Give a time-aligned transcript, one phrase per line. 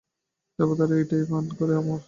[0.59, 1.99] দেবতারা এইটেই পান করে অমর।